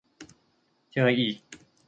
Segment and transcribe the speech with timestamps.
[0.93, 1.35] เจออีก